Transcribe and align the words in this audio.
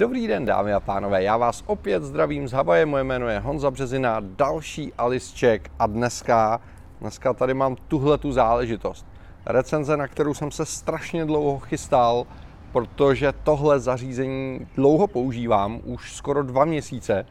Dobrý 0.00 0.26
den, 0.26 0.44
dámy 0.44 0.72
a 0.72 0.80
pánové, 0.80 1.22
já 1.22 1.36
vás 1.36 1.64
opět 1.66 2.02
zdravím 2.02 2.48
z 2.48 2.52
Havaje, 2.52 2.86
moje 2.86 3.04
jméno 3.04 3.28
je 3.28 3.38
Honza 3.38 3.70
Březina, 3.70 4.16
další 4.20 4.92
Alisček 4.94 5.70
a 5.78 5.86
dneska, 5.86 6.60
dneska 7.00 7.32
tady 7.32 7.54
mám 7.54 7.76
tuhle 7.88 8.18
tu 8.18 8.32
záležitost. 8.32 9.06
Recenze, 9.46 9.96
na 9.96 10.08
kterou 10.08 10.34
jsem 10.34 10.50
se 10.50 10.66
strašně 10.66 11.24
dlouho 11.24 11.58
chystal, 11.58 12.26
protože 12.72 13.32
tohle 13.44 13.80
zařízení 13.80 14.66
dlouho 14.74 15.06
používám, 15.06 15.80
už 15.84 16.14
skoro 16.14 16.42
dva 16.42 16.64
měsíce 16.64 17.26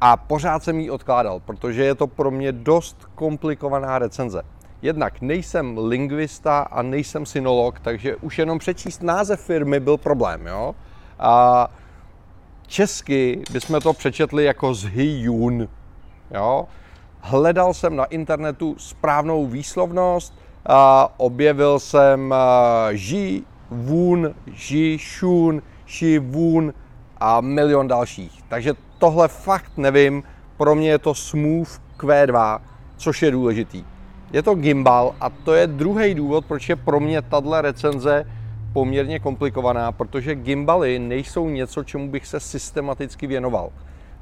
a 0.00 0.16
pořád 0.16 0.62
jsem 0.62 0.80
ji 0.80 0.90
odkládal, 0.90 1.40
protože 1.40 1.84
je 1.84 1.94
to 1.94 2.06
pro 2.06 2.30
mě 2.30 2.52
dost 2.52 3.06
komplikovaná 3.14 3.98
recenze. 3.98 4.42
Jednak 4.82 5.20
nejsem 5.20 5.78
lingvista 5.78 6.60
a 6.60 6.82
nejsem 6.82 7.26
synolog, 7.26 7.80
takže 7.80 8.16
už 8.16 8.38
jenom 8.38 8.58
přečíst 8.58 9.02
název 9.02 9.40
firmy 9.40 9.80
byl 9.80 9.96
problém, 9.96 10.46
jo? 10.46 10.74
A 11.18 11.68
česky 12.66 13.42
bychom 13.52 13.80
to 13.80 13.92
přečetli 13.92 14.44
jako 14.44 14.74
zhyjun. 14.74 15.68
Jo? 16.30 16.66
Hledal 17.20 17.74
jsem 17.74 17.96
na 17.96 18.04
internetu 18.04 18.76
správnou 18.78 19.46
výslovnost, 19.46 20.34
a 20.66 21.08
objevil 21.16 21.78
jsem 21.78 22.34
ži, 22.92 23.42
vun, 23.70 24.34
ži, 24.46 24.98
šun, 25.00 25.62
ši, 25.86 26.18
vun 26.18 26.74
a 27.18 27.40
milion 27.40 27.88
dalších. 27.88 28.42
Takže 28.48 28.74
tohle 28.98 29.28
fakt 29.28 29.72
nevím, 29.76 30.22
pro 30.56 30.74
mě 30.74 30.88
je 30.90 30.98
to 30.98 31.14
Smooth 31.14 31.80
Q2, 31.98 32.60
což 32.96 33.22
je 33.22 33.30
důležitý. 33.30 33.84
Je 34.32 34.42
to 34.42 34.54
gimbal 34.54 35.14
a 35.20 35.30
to 35.30 35.54
je 35.54 35.66
druhý 35.66 36.14
důvod, 36.14 36.44
proč 36.44 36.68
je 36.68 36.76
pro 36.76 37.00
mě 37.00 37.22
tahle 37.22 37.62
recenze 37.62 38.24
poměrně 38.74 39.18
komplikovaná, 39.18 39.92
protože 39.92 40.34
gimbaly 40.34 40.98
nejsou 40.98 41.48
něco, 41.48 41.84
čemu 41.84 42.08
bych 42.08 42.26
se 42.26 42.40
systematicky 42.40 43.26
věnoval. 43.26 43.70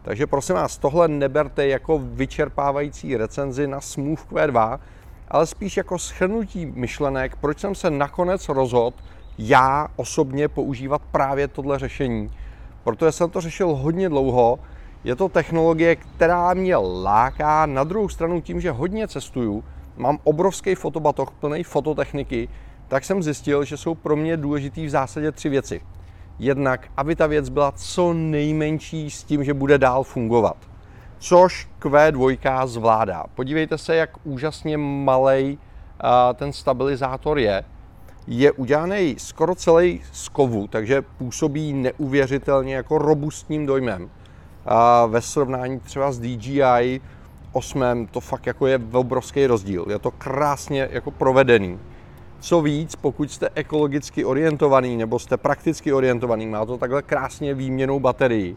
Takže 0.03 0.27
prosím 0.27 0.55
vás, 0.55 0.79
tohle 0.79 1.09
neberte 1.09 1.67
jako 1.67 1.99
vyčerpávající 1.99 3.17
recenzi 3.17 3.67
na 3.67 3.81
Smooth 3.81 4.33
Q2, 4.33 4.79
ale 5.29 5.47
spíš 5.47 5.77
jako 5.77 5.99
schrnutí 5.99 6.67
myšlenek, 6.67 7.37
proč 7.37 7.59
jsem 7.59 7.75
se 7.75 7.91
nakonec 7.91 8.49
rozhodl 8.49 8.97
já 9.39 9.89
osobně 9.97 10.49
používat 10.49 11.03
právě 11.11 11.49
tohle 11.49 11.79
řešení. 11.79 12.31
Protože 12.85 13.13
jsem 13.13 13.31
to 13.31 13.41
řešil 13.41 13.75
hodně 13.75 14.09
dlouho, 14.09 14.59
je 15.05 15.17
to 15.17 15.29
technologie, 15.29 15.97
která 15.97 16.55
mě 16.55 16.77
láká, 16.77 17.67
na 17.67 17.85
druhou 17.85 18.09
stranu 18.09 18.41
tím, 18.41 18.61
že 18.61 18.71
hodně 18.71 19.09
cestuju, 19.09 19.65
mám 19.97 20.19
obrovský 20.25 20.75
fotobatoh 20.75 21.31
plný 21.31 21.65
fototechniky, 21.65 22.49
tak 22.93 23.05
jsem 23.05 23.23
zjistil, 23.23 23.65
že 23.65 23.77
jsou 23.77 23.95
pro 23.95 24.17
mě 24.17 24.37
důležitý 24.37 24.87
v 24.87 24.91
zásadě 24.91 25.33
tři 25.33 25.49
věci. 25.49 25.81
Jednak, 26.39 26.89
aby 26.97 27.17
ta 27.17 27.27
věc 27.27 27.49
byla 27.49 27.73
co 27.73 28.13
nejmenší 28.13 29.11
s 29.11 29.25
tím, 29.25 29.45
že 29.45 29.55
bude 29.55 29.79
dál 29.79 30.05
fungovat. 30.05 30.57
Což 31.19 31.69
Q2 31.81 32.67
zvládá. 32.67 33.25
Podívejte 33.35 33.79
se, 33.79 33.97
jak 33.97 34.11
úžasně 34.25 34.79
malý 34.79 35.59
ten 36.35 36.53
stabilizátor 36.53 37.39
je. 37.39 37.65
Je 38.27 38.53
udělaný 38.53 39.15
skoro 39.19 39.55
celý 39.55 40.03
z 40.13 40.29
kovu, 40.29 40.67
takže 40.67 41.03
působí 41.03 41.73
neuvěřitelně 41.73 42.75
jako 42.75 42.99
robustním 42.99 43.67
dojmem. 43.67 44.11
A 44.67 45.07
ve 45.07 45.21
srovnání 45.21 45.81
třeba 45.81 46.13
s 46.13 46.19
DJI 46.19 47.01
8 47.53 48.09
to 48.11 48.21
fakt 48.21 48.47
jako 48.47 48.67
je 48.67 48.81
obrovský 48.93 49.47
rozdíl. 49.47 49.87
Je 49.89 49.99
to 49.99 50.11
krásně 50.11 50.89
jako 50.91 51.11
provedený. 51.11 51.79
Co 52.43 52.63
víc, 52.63 52.97
pokud 52.97 53.33
jste 53.33 53.49
ekologicky 53.55 54.25
orientovaný 54.25 54.97
nebo 54.97 55.19
jste 55.19 55.37
prakticky 55.37 55.93
orientovaný, 55.93 56.47
má 56.47 56.67
to 56.67 56.79
takhle 56.79 57.03
krásně 57.03 57.55
výměnou 57.55 58.01
baterii. 58.01 58.57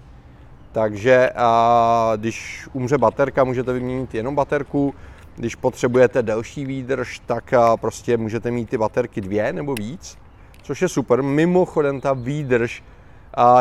Takže 0.72 1.30
a, 1.36 2.14
když 2.16 2.68
umře 2.74 2.98
baterka, 2.98 3.44
můžete 3.44 3.74
vyměnit 3.74 4.16
jenom 4.16 4.36
baterku. 4.36 4.94
Když 5.36 5.56
potřebujete 5.56 6.24
delší 6.24 6.66
výdrž, 6.66 7.22
tak 7.26 7.54
prostě 7.82 8.18
můžete 8.18 8.52
mít 8.52 8.70
ty 8.70 8.78
baterky 8.78 9.22
dvě 9.22 9.54
nebo 9.54 9.74
víc, 9.74 10.18
což 10.62 10.82
je 10.82 10.90
super. 10.90 11.24
Mimochodem 11.24 12.02
ta 12.02 12.14
výdrž 12.14 12.84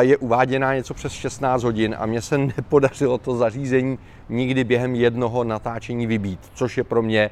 je 0.01 0.17
uváděná 0.17 0.75
něco 0.75 0.95
přes 0.95 1.13
16 1.13 1.63
hodin 1.63 1.97
a 1.99 2.07
mně 2.07 2.23
se 2.23 2.39
nepodařilo 2.57 3.19
to 3.19 3.37
zařízení 3.37 3.99
nikdy 4.29 4.65
během 4.65 4.95
jednoho 4.95 5.45
natáčení 5.45 6.07
vybít, 6.07 6.41
což 6.55 6.79
je 6.79 6.85
pro 6.85 7.03
mě 7.03 7.31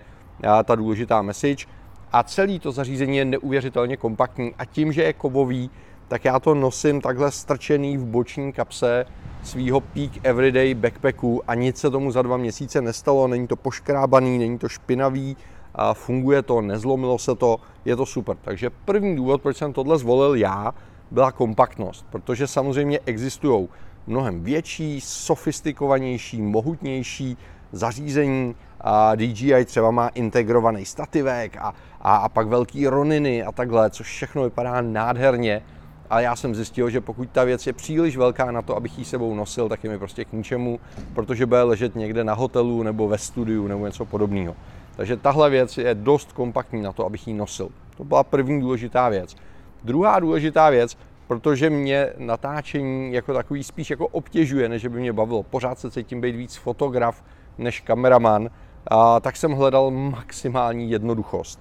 ta 0.64 0.74
důležitá 0.74 1.22
message 1.22 1.66
a 2.12 2.22
celý 2.22 2.58
to 2.58 2.72
zařízení 2.72 3.16
je 3.16 3.24
neuvěřitelně 3.24 3.96
kompaktní 3.96 4.54
a 4.58 4.64
tím, 4.64 4.92
že 4.92 5.02
je 5.02 5.12
kovový, 5.12 5.70
tak 6.08 6.24
já 6.24 6.38
to 6.40 6.54
nosím 6.54 7.00
takhle 7.00 7.30
strčený 7.30 7.96
v 7.96 8.04
boční 8.04 8.52
kapse 8.52 9.06
svýho 9.42 9.80
Peak 9.80 10.10
Everyday 10.22 10.74
backpacku 10.74 11.42
a 11.48 11.54
nic 11.54 11.76
se 11.76 11.90
tomu 11.90 12.10
za 12.10 12.22
dva 12.22 12.36
měsíce 12.36 12.80
nestalo, 12.80 13.28
není 13.28 13.46
to 13.46 13.56
poškrábaný, 13.56 14.38
není 14.38 14.58
to 14.58 14.68
špinavý, 14.68 15.36
a 15.74 15.94
funguje 15.94 16.42
to, 16.42 16.60
nezlomilo 16.60 17.18
se 17.18 17.34
to, 17.34 17.60
je 17.84 17.96
to 17.96 18.06
super. 18.06 18.36
Takže 18.42 18.70
první 18.70 19.16
důvod, 19.16 19.42
proč 19.42 19.56
jsem 19.56 19.72
tohle 19.72 19.98
zvolil 19.98 20.34
já, 20.34 20.74
byla 21.10 21.32
kompaktnost, 21.32 22.06
protože 22.10 22.46
samozřejmě 22.46 23.00
existují 23.06 23.68
mnohem 24.06 24.42
větší, 24.44 25.00
sofistikovanější, 25.00 26.42
mohutnější 26.42 27.36
zařízení. 27.72 28.54
A 28.82 29.14
DJI 29.14 29.64
třeba 29.64 29.90
má 29.90 30.08
integrovaný 30.08 30.84
stativek 30.84 31.56
a, 31.56 31.74
a, 32.00 32.16
a 32.16 32.28
pak 32.28 32.46
velký 32.46 32.86
roniny 32.86 33.42
a 33.42 33.52
takhle, 33.52 33.90
což 33.90 34.06
všechno 34.06 34.42
vypadá 34.42 34.80
nádherně. 34.80 35.62
A 36.10 36.20
já 36.20 36.36
jsem 36.36 36.54
zjistil, 36.54 36.90
že 36.90 37.00
pokud 37.00 37.30
ta 37.30 37.44
věc 37.44 37.66
je 37.66 37.72
příliš 37.72 38.16
velká 38.16 38.50
na 38.50 38.62
to, 38.62 38.76
abych 38.76 38.98
ji 38.98 39.04
sebou 39.04 39.34
nosil, 39.34 39.68
tak 39.68 39.84
je 39.84 39.90
mi 39.90 39.98
prostě 39.98 40.24
k 40.24 40.32
ničemu, 40.32 40.80
protože 41.14 41.46
bude 41.46 41.62
ležet 41.62 41.96
někde 41.96 42.24
na 42.24 42.34
hotelu 42.34 42.82
nebo 42.82 43.08
ve 43.08 43.18
studiu 43.18 43.66
nebo 43.66 43.86
něco 43.86 44.04
podobného. 44.04 44.56
Takže 44.96 45.16
tahle 45.16 45.50
věc 45.50 45.78
je 45.78 45.94
dost 45.94 46.32
kompaktní 46.32 46.82
na 46.82 46.92
to, 46.92 47.06
abych 47.06 47.28
ji 47.28 47.34
nosil. 47.34 47.68
To 47.96 48.04
byla 48.04 48.24
první 48.24 48.60
důležitá 48.60 49.08
věc. 49.08 49.36
Druhá 49.84 50.20
důležitá 50.20 50.70
věc, 50.70 50.96
protože 51.26 51.70
mě 51.70 52.10
natáčení 52.18 53.12
jako 53.12 53.34
takový 53.34 53.64
spíš 53.64 53.90
jako 53.90 54.06
obtěžuje, 54.06 54.68
než 54.68 54.86
by 54.86 55.00
mě 55.00 55.12
bavilo. 55.12 55.42
Pořád 55.42 55.78
se 55.78 55.90
cítím 55.90 56.20
být 56.20 56.36
víc 56.36 56.56
fotograf 56.56 57.24
než 57.58 57.80
kameraman, 57.80 58.50
a, 58.86 59.20
tak 59.20 59.36
jsem 59.36 59.52
hledal 59.52 59.90
maximální 59.90 60.90
jednoduchost. 60.90 61.60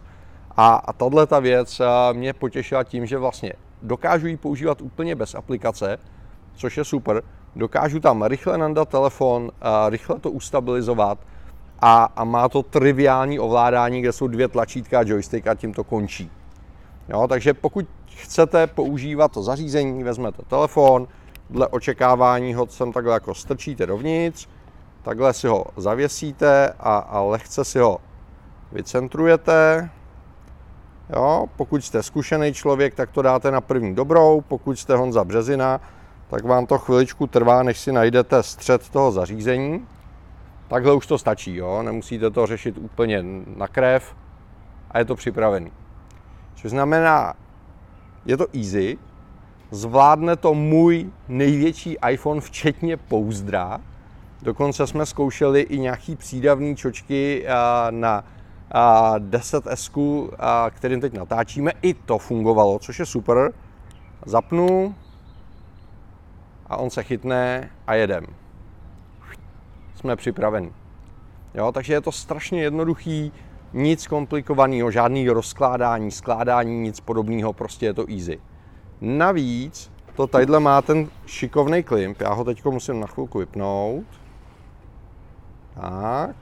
A, 0.57 0.75
a 0.75 0.93
tahle 0.93 1.27
ta 1.27 1.39
věc 1.39 1.81
mě 2.13 2.33
potěšila 2.33 2.83
tím, 2.83 3.05
že 3.05 3.17
vlastně 3.17 3.53
dokážu 3.81 4.27
ji 4.27 4.37
používat 4.37 4.81
úplně 4.81 5.15
bez 5.15 5.35
aplikace, 5.35 5.97
což 6.55 6.77
je 6.77 6.85
super. 6.85 7.23
Dokážu 7.55 7.99
tam 7.99 8.23
rychle 8.23 8.57
nandat 8.57 8.89
telefon, 8.89 9.51
a 9.61 9.89
rychle 9.89 10.19
to 10.19 10.31
ustabilizovat 10.31 11.17
a, 11.79 12.03
a 12.15 12.23
má 12.23 12.49
to 12.49 12.63
triviální 12.63 13.39
ovládání, 13.39 14.01
kde 14.01 14.11
jsou 14.11 14.27
dvě 14.27 14.47
tlačítka 14.47 14.99
a 14.99 15.03
joystick 15.05 15.47
a 15.47 15.55
tím 15.55 15.73
to 15.73 15.83
končí. 15.83 16.31
Jo, 17.09 17.27
takže 17.27 17.53
pokud 17.53 17.85
chcete 18.15 18.67
používat 18.67 19.31
to 19.31 19.43
zařízení, 19.43 20.03
vezmete 20.03 20.43
telefon, 20.47 21.07
dle 21.49 21.67
očekávání 21.67 22.53
ho 22.53 22.67
sem 22.67 22.91
takhle 22.91 23.13
jako 23.13 23.35
strčíte 23.35 23.85
dovnitř, 23.85 24.47
takhle 25.03 25.33
si 25.33 25.47
ho 25.47 25.65
zavěsíte 25.77 26.73
a, 26.79 26.97
a 26.97 27.21
lehce 27.21 27.65
si 27.65 27.79
ho 27.79 27.97
vycentrujete. 28.71 29.89
Jo, 31.15 31.45
pokud 31.57 31.85
jste 31.85 32.03
zkušený 32.03 32.53
člověk, 32.53 32.95
tak 32.95 33.11
to 33.11 33.21
dáte 33.21 33.51
na 33.51 33.61
první 33.61 33.95
dobrou, 33.95 34.41
pokud 34.41 34.79
jste 34.79 34.95
Honza 34.95 35.23
Březina, 35.23 35.81
tak 36.29 36.45
vám 36.45 36.65
to 36.65 36.77
chviličku 36.77 37.27
trvá, 37.27 37.63
než 37.63 37.79
si 37.79 37.91
najdete 37.91 38.43
střed 38.43 38.89
toho 38.89 39.11
zařízení. 39.11 39.87
Takhle 40.67 40.93
už 40.93 41.07
to 41.07 41.17
stačí, 41.17 41.55
jo? 41.55 41.83
nemusíte 41.83 42.29
to 42.29 42.47
řešit 42.47 42.77
úplně 42.77 43.23
na 43.55 43.67
krev 43.67 44.15
a 44.91 44.99
je 44.99 45.05
to 45.05 45.15
připravený. 45.15 45.71
Což 46.55 46.71
znamená, 46.71 47.33
je 48.25 48.37
to 48.37 48.45
easy, 48.53 48.97
zvládne 49.71 50.35
to 50.35 50.53
můj 50.53 51.11
největší 51.27 51.97
iPhone, 52.09 52.41
včetně 52.41 52.97
pouzdra. 52.97 53.79
Dokonce 54.41 54.87
jsme 54.87 55.05
zkoušeli 55.05 55.61
i 55.61 55.79
nějaký 55.79 56.15
přídavný 56.15 56.75
čočky 56.75 57.45
na 57.89 58.23
10S, 59.19 60.29
kterým 60.69 61.01
teď 61.01 61.13
natáčíme. 61.13 61.71
I 61.81 61.93
to 61.93 62.17
fungovalo, 62.17 62.79
což 62.79 62.99
je 62.99 63.05
super. 63.05 63.53
Zapnu 64.25 64.95
a 66.67 66.77
on 66.77 66.89
se 66.89 67.03
chytne 67.03 67.69
a 67.87 67.93
jedem. 67.93 68.25
Jsme 69.95 70.15
připraveni. 70.15 70.71
Jo, 71.53 71.71
takže 71.71 71.93
je 71.93 72.01
to 72.01 72.11
strašně 72.11 72.63
jednoduchý, 72.63 73.31
nic 73.73 74.07
komplikovaného, 74.07 74.91
žádný 74.91 75.29
rozkládání, 75.29 76.11
skládání, 76.11 76.79
nic 76.79 76.99
podobného, 76.99 77.53
prostě 77.53 77.85
je 77.85 77.93
to 77.93 78.05
easy. 78.09 78.39
Navíc 79.01 79.91
to 80.15 80.27
tadyhle 80.27 80.59
má 80.59 80.81
ten 80.81 81.09
šikovný 81.25 81.83
klimp, 81.83 82.21
já 82.21 82.33
ho 82.33 82.43
teď 82.43 82.65
musím 82.65 82.99
na 82.99 83.07
chvilku 83.07 83.39
vypnout. 83.39 84.05
Tak. 85.73 86.35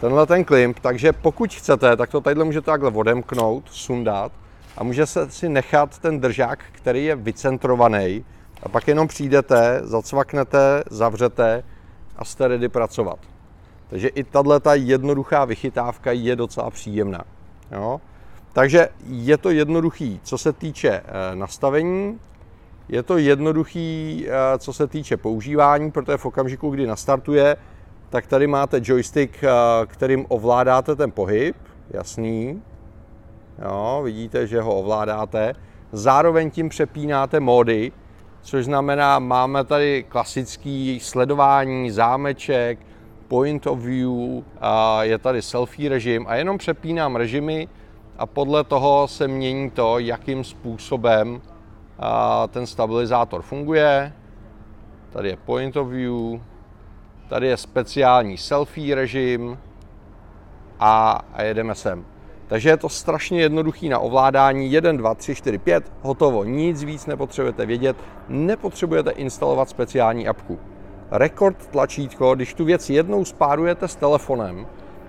Tenhle 0.00 0.26
ten 0.26 0.44
klimp, 0.44 0.78
takže 0.78 1.12
pokud 1.12 1.54
chcete, 1.54 1.96
tak 1.96 2.10
to 2.10 2.20
tadyhle 2.20 2.44
můžete 2.44 2.64
takhle 2.64 2.90
odemknout, 2.90 3.64
sundat 3.70 4.32
a 4.76 4.84
může 4.84 5.06
se 5.06 5.30
si 5.30 5.48
nechat 5.48 5.98
ten 5.98 6.20
držák, 6.20 6.64
který 6.72 7.04
je 7.04 7.16
vycentrovaný, 7.16 8.24
A 8.62 8.68
pak 8.68 8.88
jenom 8.88 9.08
přijdete, 9.08 9.80
zacvaknete, 9.82 10.82
zavřete 10.90 11.64
a 12.16 12.24
jste 12.24 12.48
ready 12.48 12.68
pracovat. 12.68 13.18
Takže 13.88 14.08
i 14.08 14.24
tahle 14.24 14.60
ta 14.60 14.74
jednoduchá 14.74 15.44
vychytávka 15.44 16.12
je 16.12 16.36
docela 16.36 16.70
příjemná. 16.70 17.24
Jo? 17.72 18.00
Takže 18.52 18.88
je 19.06 19.36
to 19.36 19.50
jednoduchý, 19.50 20.20
co 20.22 20.38
se 20.38 20.52
týče 20.52 20.90
eh, 20.90 21.36
nastavení, 21.36 22.20
je 22.88 23.02
to 23.02 23.18
jednoduchý, 23.18 24.26
eh, 24.28 24.58
co 24.58 24.72
se 24.72 24.86
týče 24.86 25.16
používání, 25.16 25.90
protože 25.90 26.16
v 26.16 26.26
okamžiku, 26.26 26.70
kdy 26.70 26.86
nastartuje, 26.86 27.56
tak 28.10 28.26
tady 28.26 28.46
máte 28.46 28.80
joystick, 28.82 29.44
eh, 29.44 29.48
kterým 29.86 30.26
ovládáte 30.28 30.96
ten 30.96 31.10
pohyb, 31.10 31.56
jasný. 31.90 32.62
Jo, 33.62 34.00
vidíte, 34.04 34.46
že 34.46 34.60
ho 34.60 34.74
ovládáte. 34.74 35.54
Zároveň 35.92 36.50
tím 36.50 36.68
přepínáte 36.68 37.40
módy, 37.40 37.92
což 38.42 38.64
znamená, 38.64 39.18
máme 39.18 39.64
tady 39.64 40.04
klasický 40.08 41.00
sledování, 41.00 41.90
zámeček, 41.90 42.78
point 43.28 43.66
of 43.66 43.78
view, 43.78 44.44
je 45.00 45.18
tady 45.18 45.42
selfie 45.42 45.88
režim 45.88 46.24
a 46.28 46.34
jenom 46.34 46.58
přepínám 46.58 47.16
režimy 47.16 47.68
a 48.18 48.26
podle 48.26 48.64
toho 48.64 49.08
se 49.08 49.28
mění 49.28 49.70
to, 49.70 49.98
jakým 49.98 50.44
způsobem 50.44 51.40
ten 52.48 52.66
stabilizátor 52.66 53.42
funguje. 53.42 54.12
Tady 55.10 55.28
je 55.28 55.36
point 55.36 55.76
of 55.76 55.88
view, 55.88 56.40
tady 57.28 57.46
je 57.46 57.56
speciální 57.56 58.38
selfie 58.38 58.94
režim 58.94 59.58
a, 60.80 61.20
a 61.34 61.42
jedeme 61.42 61.74
sem. 61.74 62.04
Takže 62.46 62.68
je 62.68 62.76
to 62.76 62.88
strašně 62.88 63.40
jednoduchý 63.40 63.88
na 63.88 63.98
ovládání. 63.98 64.72
1, 64.72 64.92
2, 64.92 65.14
3, 65.14 65.34
4, 65.34 65.58
5, 65.58 65.92
hotovo. 66.02 66.44
Nic 66.44 66.84
víc 66.84 67.06
nepotřebujete 67.06 67.66
vědět. 67.66 67.96
Nepotřebujete 68.28 69.10
instalovat 69.10 69.68
speciální 69.68 70.28
apku. 70.28 70.58
Rekord 71.10 71.66
tlačítko, 71.66 72.34
když 72.34 72.54
tu 72.54 72.64
věc 72.64 72.90
jednou 72.90 73.24
spárujete 73.24 73.88
s 73.88 73.96
telefonem, 73.96 74.66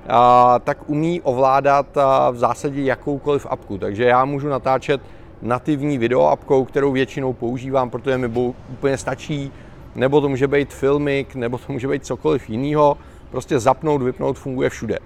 a, 0.09 0.59
tak 0.59 0.89
umí 0.89 1.21
ovládat 1.21 1.97
a, 1.97 2.29
v 2.29 2.37
zásadě 2.37 2.83
jakoukoliv 2.83 3.47
apku. 3.49 3.77
Takže 3.77 4.03
já 4.03 4.25
můžu 4.25 4.47
natáčet 4.47 5.01
nativní 5.41 5.97
video 5.97 6.27
apkou, 6.27 6.65
kterou 6.65 6.91
většinou 6.91 7.33
používám, 7.33 7.89
protože 7.89 8.17
mi 8.17 8.53
úplně 8.69 8.97
stačí, 8.97 9.51
nebo 9.95 10.21
to 10.21 10.29
může 10.29 10.47
být 10.47 10.73
filmik, 10.73 11.35
nebo 11.35 11.57
to 11.57 11.73
může 11.73 11.87
být 11.87 12.05
cokoliv 12.05 12.49
jiného. 12.49 12.97
Prostě 13.31 13.59
zapnout, 13.59 14.01
vypnout, 14.01 14.37
funguje 14.37 14.69
všude. 14.69 14.99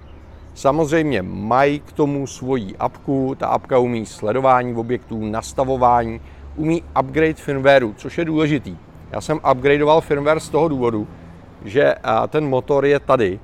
Samozřejmě 0.54 1.22
mají 1.22 1.80
k 1.80 1.92
tomu 1.92 2.26
svoji 2.26 2.76
apku, 2.76 3.34
ta 3.38 3.46
apka 3.46 3.78
umí 3.78 4.06
sledování 4.06 4.74
objektů, 4.74 5.26
nastavování, 5.26 6.20
umí 6.56 6.82
upgrade 7.00 7.34
firmwareu, 7.34 7.94
což 7.96 8.18
je 8.18 8.24
důležitý. 8.24 8.76
Já 9.12 9.20
jsem 9.20 9.40
upgradeoval 9.52 10.00
firmware 10.00 10.40
z 10.40 10.48
toho 10.48 10.68
důvodu, 10.68 11.08
že 11.64 11.94
ten 12.28 12.48
motor 12.48 12.86
je 12.86 13.00
tady 13.00 13.40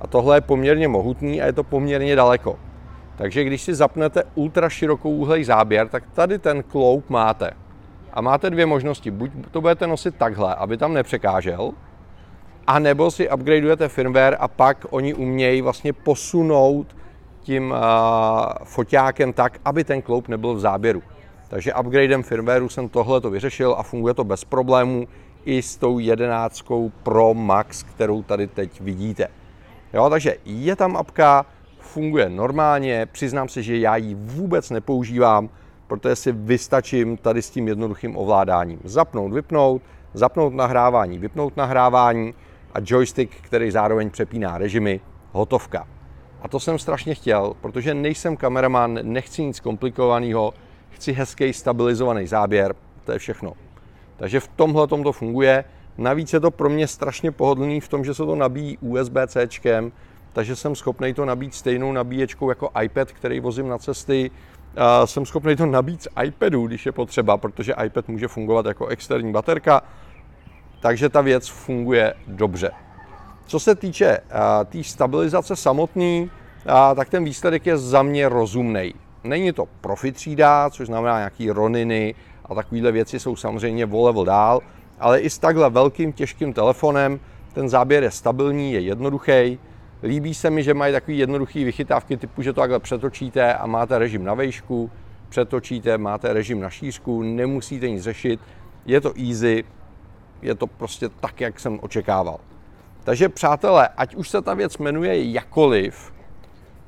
a 0.00 0.06
tohle 0.06 0.36
je 0.36 0.40
poměrně 0.40 0.88
mohutný 0.88 1.42
a 1.42 1.46
je 1.46 1.52
to 1.52 1.64
poměrně 1.64 2.16
daleko. 2.16 2.58
Takže 3.16 3.44
když 3.44 3.62
si 3.62 3.74
zapnete 3.74 4.22
ultra 4.34 4.68
širokou 4.68 5.10
úhlej 5.10 5.44
záběr, 5.44 5.88
tak 5.88 6.04
tady 6.12 6.38
ten 6.38 6.62
kloup 6.62 7.10
máte. 7.10 7.50
A 8.12 8.20
máte 8.20 8.50
dvě 8.50 8.66
možnosti. 8.66 9.10
Buď 9.10 9.30
to 9.50 9.60
budete 9.60 9.86
nosit 9.86 10.16
takhle, 10.16 10.54
aby 10.54 10.76
tam 10.76 10.94
nepřekážel, 10.94 11.72
a 12.66 12.78
nebo 12.78 13.10
si 13.10 13.30
upgradeujete 13.30 13.88
firmware 13.88 14.36
a 14.40 14.48
pak 14.48 14.86
oni 14.90 15.14
umějí 15.14 15.62
vlastně 15.62 15.92
posunout 15.92 16.96
tím 17.40 17.70
uh, 17.70 17.78
foťákem 18.64 19.32
tak, 19.32 19.58
aby 19.64 19.84
ten 19.84 20.02
kloup 20.02 20.28
nebyl 20.28 20.54
v 20.54 20.60
záběru. 20.60 21.02
Takže 21.48 21.74
upgradem 21.74 22.22
firmwareu 22.22 22.68
jsem 22.68 22.88
tohle 22.88 23.20
to 23.20 23.30
vyřešil 23.30 23.74
a 23.78 23.82
funguje 23.82 24.14
to 24.14 24.24
bez 24.24 24.44
problémů 24.44 25.08
i 25.44 25.62
s 25.62 25.76
tou 25.76 25.98
11 25.98 26.62
Pro 27.02 27.34
Max, 27.34 27.82
kterou 27.82 28.22
tady 28.22 28.46
teď 28.46 28.80
vidíte. 28.80 29.28
Jo, 29.92 30.10
takže 30.10 30.36
je 30.44 30.76
tam 30.76 30.96
apka, 30.96 31.46
funguje 31.78 32.28
normálně, 32.28 33.06
přiznám 33.06 33.48
se, 33.48 33.62
že 33.62 33.78
já 33.78 33.96
ji 33.96 34.14
vůbec 34.14 34.70
nepoužívám, 34.70 35.48
protože 35.90 36.16
si 36.16 36.32
vystačím 36.32 37.16
tady 37.16 37.42
s 37.42 37.50
tím 37.50 37.68
jednoduchým 37.68 38.16
ovládáním. 38.16 38.80
Zapnout, 38.84 39.32
vypnout, 39.32 39.82
zapnout 40.14 40.54
nahrávání, 40.54 41.18
vypnout 41.18 41.56
nahrávání 41.56 42.34
a 42.74 42.78
joystick, 42.84 43.34
který 43.40 43.70
zároveň 43.70 44.10
přepíná 44.10 44.58
režimy, 44.58 45.00
hotovka. 45.32 45.86
A 46.42 46.48
to 46.48 46.60
jsem 46.60 46.78
strašně 46.78 47.14
chtěl, 47.14 47.54
protože 47.60 47.94
nejsem 47.94 48.36
kameraman, 48.36 48.98
nechci 49.02 49.42
nic 49.42 49.60
komplikovaného, 49.60 50.54
chci 50.90 51.12
hezký 51.12 51.52
stabilizovaný 51.52 52.26
záběr, 52.26 52.74
to 53.04 53.12
je 53.12 53.18
všechno. 53.18 53.52
Takže 54.16 54.40
v 54.40 54.48
tomhle 54.48 54.86
to 54.86 55.12
funguje. 55.12 55.64
Navíc 55.98 56.32
je 56.32 56.40
to 56.40 56.50
pro 56.50 56.68
mě 56.70 56.86
strašně 56.86 57.30
pohodlný 57.30 57.80
v 57.80 57.88
tom, 57.88 58.04
že 58.04 58.14
se 58.14 58.26
to 58.26 58.36
nabíjí 58.36 58.78
USB-C, 58.78 59.48
takže 60.32 60.56
jsem 60.56 60.74
schopný 60.74 61.14
to 61.14 61.24
nabít 61.24 61.54
stejnou 61.54 61.92
nabíječkou 61.92 62.48
jako 62.48 62.70
iPad, 62.82 63.12
který 63.12 63.40
vozím 63.40 63.68
na 63.68 63.78
cesty. 63.78 64.30
Jsem 65.04 65.26
schopný 65.26 65.56
to 65.56 65.66
nabít 65.66 66.02
z 66.02 66.08
iPadu, 66.24 66.66
když 66.66 66.86
je 66.86 66.92
potřeba, 66.92 67.36
protože 67.36 67.74
iPad 67.84 68.08
může 68.08 68.28
fungovat 68.28 68.66
jako 68.66 68.86
externí 68.86 69.32
baterka, 69.32 69.82
takže 70.80 71.08
ta 71.08 71.20
věc 71.20 71.48
funguje 71.48 72.14
dobře. 72.26 72.70
Co 73.46 73.60
se 73.60 73.74
týče 73.74 74.18
té 74.28 74.64
tý 74.64 74.84
stabilizace 74.84 75.56
samotný, 75.56 76.30
tak 76.96 77.08
ten 77.08 77.24
výsledek 77.24 77.66
je 77.66 77.78
za 77.78 78.02
mě 78.02 78.28
rozumný. 78.28 78.94
Není 79.24 79.52
to 79.52 79.68
profi 79.80 80.12
třída, 80.12 80.70
což 80.70 80.86
znamená 80.86 81.18
nějaký 81.18 81.50
roniny 81.50 82.14
a 82.44 82.54
takovéhle 82.54 82.92
věci 82.92 83.20
jsou 83.20 83.36
samozřejmě 83.36 83.86
o 83.86 84.02
level 84.02 84.24
dál, 84.24 84.60
ale 85.00 85.20
i 85.20 85.30
s 85.30 85.38
takhle 85.38 85.70
velkým 85.70 86.12
těžkým 86.12 86.52
telefonem 86.52 87.20
ten 87.52 87.68
záběr 87.68 88.02
je 88.02 88.10
stabilní, 88.10 88.72
je 88.72 88.80
jednoduchý. 88.80 89.58
Líbí 90.02 90.34
se 90.34 90.50
mi, 90.50 90.62
že 90.62 90.74
mají 90.74 90.92
takový 90.92 91.18
jednoduchý 91.18 91.64
vychytávky 91.64 92.16
typu, 92.16 92.42
že 92.42 92.52
to 92.52 92.60
takhle 92.60 92.78
přetočíte 92.78 93.54
a 93.54 93.66
máte 93.66 93.98
režim 93.98 94.24
na 94.24 94.34
vejšku, 94.34 94.90
přetočíte, 95.28 95.98
máte 95.98 96.32
režim 96.32 96.60
na 96.60 96.70
šířku, 96.70 97.22
nemusíte 97.22 97.88
nic 97.88 98.02
řešit, 98.02 98.40
je 98.86 99.00
to 99.00 99.12
easy, 99.28 99.64
je 100.42 100.54
to 100.54 100.66
prostě 100.66 101.08
tak, 101.08 101.40
jak 101.40 101.60
jsem 101.60 101.78
očekával. 101.82 102.40
Takže 103.04 103.28
přátelé, 103.28 103.88
ať 103.96 104.14
už 104.14 104.28
se 104.28 104.42
ta 104.42 104.54
věc 104.54 104.78
jmenuje 104.78 105.30
jakoliv, 105.30 106.12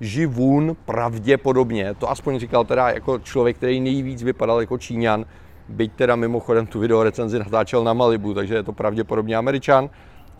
živun 0.00 0.76
pravděpodobně, 0.84 1.94
to 1.94 2.10
aspoň 2.10 2.38
říkal 2.38 2.64
teda 2.64 2.90
jako 2.90 3.18
člověk, 3.18 3.56
který 3.56 3.80
nejvíc 3.80 4.22
vypadal 4.22 4.60
jako 4.60 4.78
Číňan, 4.78 5.24
byť 5.68 5.92
teda 5.92 6.16
mimochodem 6.16 6.66
tu 6.66 6.80
video 6.80 7.02
recenzi 7.02 7.38
natáčel 7.38 7.84
na 7.84 7.92
Malibu, 7.92 8.34
takže 8.34 8.54
je 8.54 8.62
to 8.62 8.72
pravděpodobně 8.72 9.36
Američan. 9.36 9.90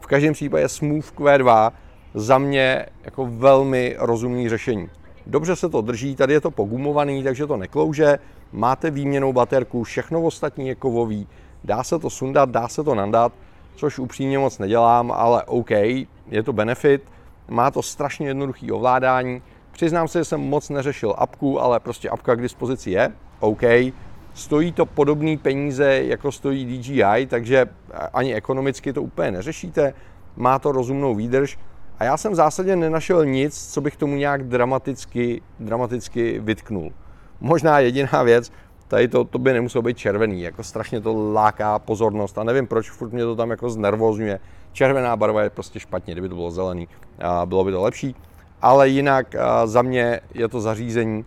V 0.01 0.07
každém 0.07 0.33
případě 0.33 0.69
Smooth 0.69 1.13
Q2 1.13 1.73
za 2.15 2.39
mě 2.39 2.87
jako 3.05 3.27
velmi 3.27 3.97
rozumný 3.99 4.49
řešení. 4.49 4.89
Dobře 5.27 5.57
se 5.57 5.69
to 5.69 5.81
drží, 5.81 6.17
tady 6.17 6.33
je 6.33 6.41
to 6.41 6.51
pogumovaný, 6.51 7.23
takže 7.23 7.47
to 7.47 7.57
neklouže, 7.57 8.19
máte 8.53 8.91
výměnou 8.91 9.33
baterku, 9.33 9.83
všechno 9.85 10.23
ostatní 10.23 10.69
je 10.69 10.75
kovový, 10.75 11.29
dá 11.65 11.83
se 11.83 11.99
to 11.99 12.11
sundat, 12.11 12.51
dá 12.51 12.69
se 12.69 12.85
to 12.85 12.95
nandat, 12.95 13.33
což 13.77 13.99
upřímně 13.99 14.39
moc 14.39 14.59
nedělám, 14.59 15.13
ale 15.13 15.45
OK, 15.45 15.71
je 15.71 16.43
to 16.45 16.53
benefit, 16.53 17.03
má 17.49 17.71
to 17.71 17.83
strašně 17.83 18.27
jednoduchý 18.27 18.73
ovládání, 18.73 19.43
přiznám 19.73 20.09
se, 20.09 20.19
že 20.19 20.25
jsem 20.25 20.41
moc 20.41 20.69
neřešil 20.69 21.15
apku, 21.19 21.61
ale 21.61 21.81
prostě 21.81 22.09
apka 22.09 22.35
k 22.35 22.43
dispozici 22.43 22.91
je, 22.91 23.13
OK, 23.41 23.63
stojí 24.35 24.73
to 24.73 24.87
podobné 24.87 25.37
peníze, 25.37 26.03
jako 26.05 26.33
stojí 26.33 26.65
DJI, 26.65 27.27
takže 27.27 27.67
ani 28.15 28.35
ekonomicky 28.35 28.93
to 28.93 29.03
úplně 29.03 29.31
neřešíte, 29.31 29.95
má 30.37 30.59
to 30.59 30.73
rozumnou 30.73 31.15
výdrž, 31.15 31.59
a 32.03 32.05
já 32.05 32.17
jsem 32.17 32.33
v 32.33 32.35
zásadě 32.35 32.77
nenašel 32.77 33.25
nic, 33.27 33.73
co 33.73 33.81
bych 33.81 33.97
tomu 33.97 34.17
nějak 34.17 34.43
dramaticky, 34.45 35.43
dramaticky 35.61 36.39
vytknul. 36.39 36.93
Možná 37.41 37.79
jediná 37.79 38.23
věc, 38.23 38.53
tady 38.89 39.09
to, 39.09 39.25
to 39.25 39.39
by 39.39 39.53
nemuselo 39.53 39.83
být 39.83 39.99
červený, 39.99 40.43
jako 40.43 40.63
strašně 40.63 41.01
to 41.01 41.33
láká 41.33 41.79
pozornost 41.79 42.39
a 42.39 42.45
nevím 42.45 42.67
proč, 42.67 42.91
furt 42.91 43.13
mě 43.13 43.23
to 43.23 43.37
tam 43.37 43.51
jako 43.51 43.71
znervozňuje. 43.71 44.41
Červená 44.73 45.17
barva 45.17 45.43
je 45.43 45.51
prostě 45.51 45.81
špatně, 45.81 46.15
kdyby 46.15 46.29
to 46.29 46.35
bylo 46.35 46.51
zelený, 46.51 46.89
bylo 47.45 47.65
by 47.65 47.73
to 47.73 47.83
lepší. 47.83 48.17
Ale 48.63 48.89
jinak 48.89 49.35
za 49.65 49.83
mě 49.83 50.21
je 50.35 50.49
to 50.49 50.61
zařízení, 50.61 51.25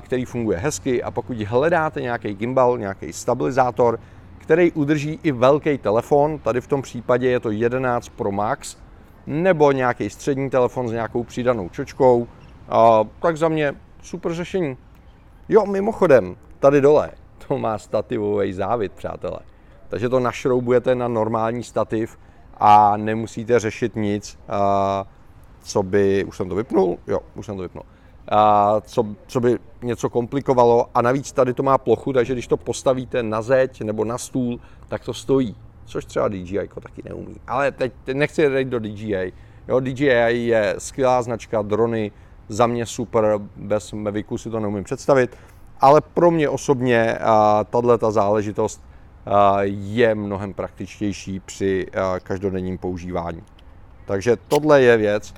který 0.00 0.24
funguje 0.24 0.58
hezky 0.58 1.02
a 1.02 1.10
pokud 1.10 1.40
hledáte 1.40 2.00
nějaký 2.00 2.34
gimbal, 2.34 2.78
nějaký 2.78 3.12
stabilizátor, 3.12 4.00
který 4.38 4.72
udrží 4.72 5.20
i 5.22 5.32
velký 5.32 5.78
telefon, 5.78 6.38
tady 6.38 6.60
v 6.60 6.66
tom 6.66 6.82
případě 6.82 7.30
je 7.30 7.40
to 7.40 7.50
11 7.50 8.08
Pro 8.08 8.32
Max, 8.32 8.76
nebo 9.30 9.72
nějaký 9.72 10.10
střední 10.10 10.50
telefon 10.50 10.88
s 10.88 10.92
nějakou 10.92 11.24
přidanou 11.24 11.68
čočkou, 11.68 12.28
tak 13.22 13.36
za 13.36 13.48
mě 13.48 13.74
super 14.02 14.34
řešení. 14.34 14.76
Jo, 15.48 15.66
mimochodem, 15.66 16.36
tady 16.58 16.80
dole 16.80 17.10
to 17.48 17.58
má 17.58 17.78
stativový 17.78 18.52
závit, 18.52 18.92
přátelé. 18.92 19.38
Takže 19.88 20.08
to 20.08 20.20
našroubujete 20.20 20.94
na 20.94 21.08
normální 21.08 21.62
stativ 21.62 22.18
a 22.58 22.96
nemusíte 22.96 23.58
řešit 23.58 23.96
nic, 23.96 24.38
co 25.62 25.82
by... 25.82 26.24
Už 26.24 26.36
jsem 26.36 26.48
to 26.48 26.54
vypnul? 26.54 26.98
Jo, 27.06 27.20
už 27.34 27.46
jsem 27.46 27.56
to 27.56 27.62
vypnul. 27.62 27.84
a 28.30 28.74
co, 28.80 29.06
co 29.26 29.40
by 29.40 29.58
něco 29.82 30.10
komplikovalo. 30.10 30.86
A 30.94 31.02
navíc 31.02 31.32
tady 31.32 31.54
to 31.54 31.62
má 31.62 31.78
plochu, 31.78 32.12
takže 32.12 32.32
když 32.32 32.46
to 32.46 32.56
postavíte 32.56 33.22
na 33.22 33.42
zeď 33.42 33.80
nebo 33.80 34.04
na 34.04 34.18
stůl, 34.18 34.60
tak 34.88 35.04
to 35.04 35.14
stojí. 35.14 35.56
Což 35.90 36.04
třeba 36.04 36.28
DJI 36.28 36.68
taky 36.82 37.02
neumí. 37.04 37.36
Ale 37.46 37.72
teď, 37.72 37.92
teď 38.04 38.16
nechci 38.16 38.42
jít 38.42 38.68
do 38.68 38.78
DJI. 38.78 39.32
Jo, 39.68 39.80
DJI 39.80 40.46
je 40.46 40.74
skvělá 40.78 41.22
značka, 41.22 41.62
drony, 41.62 42.12
za 42.48 42.66
mě 42.66 42.86
super, 42.86 43.40
bez 43.56 43.92
Mavicu 43.92 44.38
si 44.38 44.50
to 44.50 44.60
neumím 44.60 44.84
představit, 44.84 45.36
ale 45.80 46.00
pro 46.00 46.30
mě 46.30 46.48
osobně 46.48 47.18
tahle 47.70 47.98
ta 47.98 48.10
záležitost 48.10 48.82
je 49.62 50.14
mnohem 50.14 50.54
praktičtější 50.54 51.40
při 51.40 51.86
každodenním 52.22 52.78
používání. 52.78 53.42
Takže 54.06 54.36
tohle 54.48 54.82
je 54.82 54.96
věc, 54.96 55.34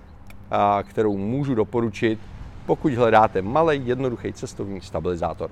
kterou 0.83 1.17
můžu 1.17 1.55
doporučit, 1.55 2.19
pokud 2.67 2.93
hledáte 2.93 3.43
malý, 3.43 3.87
jednoduchý 3.87 4.33
cestovní 4.33 4.81
stabilizátor. 4.81 5.51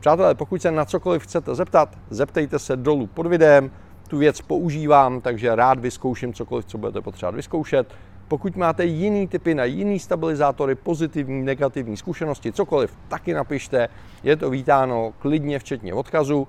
Přátelé, 0.00 0.34
pokud 0.34 0.62
se 0.62 0.70
na 0.70 0.84
cokoliv 0.84 1.22
chcete 1.22 1.54
zeptat, 1.54 1.98
zeptejte 2.10 2.58
se 2.58 2.76
dolů 2.76 3.06
pod 3.06 3.26
videem. 3.26 3.70
Tu 4.08 4.18
věc 4.18 4.40
používám, 4.40 5.20
takže 5.20 5.56
rád 5.56 5.78
vyzkouším 5.78 6.32
cokoliv, 6.32 6.64
co 6.64 6.78
budete 6.78 7.00
potřebovat 7.00 7.36
vyzkoušet. 7.36 7.94
Pokud 8.28 8.56
máte 8.56 8.84
jiný 8.84 9.28
typy 9.28 9.54
na 9.54 9.64
jiný 9.64 9.98
stabilizátory, 9.98 10.74
pozitivní, 10.74 11.42
negativní 11.42 11.96
zkušenosti, 11.96 12.52
cokoliv, 12.52 12.96
taky 13.08 13.34
napište. 13.34 13.88
Je 14.22 14.36
to 14.36 14.50
vítáno 14.50 15.12
klidně, 15.18 15.58
včetně 15.58 15.94
odkazu. 15.94 16.48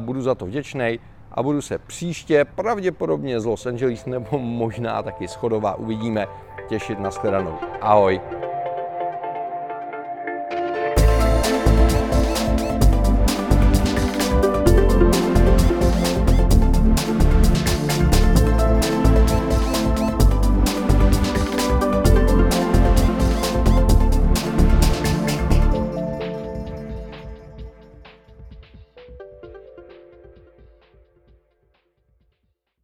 Budu 0.00 0.22
za 0.22 0.34
to 0.34 0.46
vděčný 0.46 1.00
a 1.32 1.42
budu 1.42 1.62
se 1.62 1.78
příště, 1.78 2.44
pravděpodobně 2.44 3.40
z 3.40 3.44
Los 3.44 3.66
Angeles 3.66 4.06
nebo 4.06 4.38
možná 4.38 5.02
taky 5.02 5.28
schodová, 5.28 5.74
uvidíme, 5.74 6.26
těšit 6.68 6.98
na 6.98 7.10
shledanou. 7.10 7.58
Ahoj! 7.80 8.20